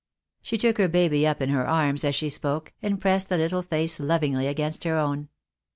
[0.41, 3.61] She took her baby up in her arms as she spoke, and pressed the little
[3.61, 5.29] face lovingly against her own.